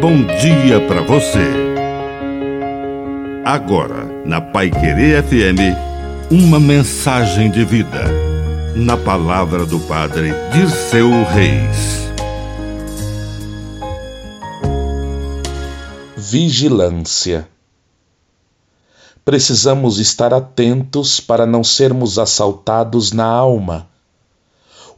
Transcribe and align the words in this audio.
bom 0.00 0.24
dia 0.24 0.80
para 0.88 1.02
você. 1.02 1.46
Agora, 3.44 4.06
na 4.24 4.40
Pai 4.40 4.70
Querer 4.70 5.22
FM, 5.22 5.76
uma 6.30 6.58
mensagem 6.58 7.50
de 7.50 7.66
vida. 7.66 8.06
Na 8.74 8.96
palavra 8.96 9.66
do 9.66 9.78
Padre 9.80 10.32
Dirceu 10.54 11.10
Reis. 11.24 12.08
Vigilância. 16.16 17.46
Precisamos 19.22 19.98
estar 19.98 20.32
atentos 20.32 21.20
para 21.20 21.44
não 21.44 21.62
sermos 21.62 22.18
assaltados 22.18 23.12
na 23.12 23.26
alma. 23.26 23.86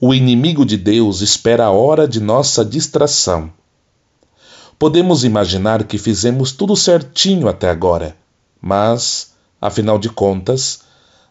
O 0.01 0.15
inimigo 0.15 0.65
de 0.65 0.77
Deus 0.77 1.23
espera 1.23 1.65
a 1.65 1.71
hora 1.73 2.07
de 2.07 2.21
nossa 2.21 2.65
distração 2.65 3.51
Podemos 4.83 5.23
imaginar 5.23 5.85
que 5.85 5.97
fizemos 5.97 6.51
tudo 6.51 6.75
certinho 6.75 7.47
até 7.47 7.71
agora, 7.71 8.17
mas, 8.61 9.33
afinal 9.61 9.97
de 9.97 10.09
contas, 10.09 10.81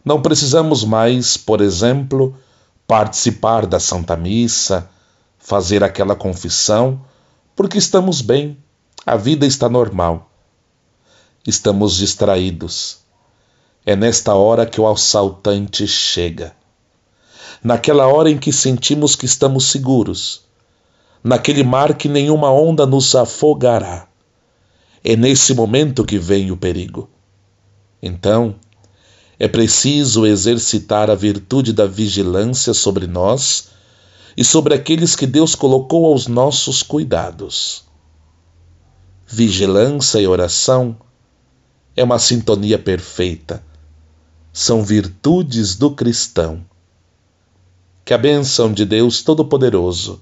não 0.06 0.22
precisamos 0.22 0.86
mais, 0.86 1.36
por 1.36 1.60
exemplo, 1.60 2.34
participar 2.88 3.66
da 3.66 3.78
Santa 3.78 4.16
Missa, 4.16 4.90
fazer 5.38 5.84
aquela 5.84 6.16
confissão, 6.16 7.02
porque 7.54 7.78
estamos 7.78 8.22
bem, 8.22 8.58
a 9.06 9.18
vida 9.18 9.46
está 9.46 9.68
normal. 9.68 10.32
Estamos 11.46 11.98
distraídos. 11.98 13.00
É 13.86 13.98
nesta 13.98 14.34
hora 14.34 14.66
que 14.66 14.80
o 14.80 14.88
assaltante 14.90 15.86
chega. 15.90 16.56
Naquela 17.62 18.08
hora 18.08 18.30
em 18.30 18.38
que 18.38 18.54
sentimos 18.54 19.14
que 19.14 19.26
estamos 19.26 19.66
seguros 19.66 20.50
naquele 21.24 21.64
mar 21.64 21.96
que 21.96 22.10
nenhuma 22.10 22.52
onda 22.52 22.86
nos 22.86 23.16
afogará. 23.16 24.08
É 25.04 25.16
nesse 25.16 25.54
momento 25.54 26.06
que 26.06 26.18
vem 26.18 26.52
o 26.52 26.58
perigo. 26.58 27.10
Então, 28.02 28.56
é 29.40 29.48
preciso 29.48 30.26
exercitar 30.26 31.10
a 31.10 31.16
virtude 31.16 31.74
da 31.74 31.86
vigilância 31.86 32.74
sobre 32.74 33.08
nós 33.08 33.70
e 34.38 34.44
sobre 34.44 34.74
aqueles 34.74 35.16
que 35.16 35.26
Deus 35.26 35.56
colocou 35.56 36.06
aos 36.06 36.28
nossos 36.28 36.84
cuidados. 36.84 37.84
Vigilância 39.28 40.20
e 40.20 40.28
oração 40.28 40.96
é 41.96 42.04
uma 42.04 42.20
sintonia 42.20 42.78
perfeita. 42.78 43.64
São 44.54 44.84
virtudes 44.84 45.76
do 45.76 45.92
cristão. 45.92 46.64
Que 48.04 48.14
a 48.14 48.18
bênção 48.18 48.74
de 48.74 48.86
Deus 48.86 49.22
Todo-Poderoso 49.22 50.22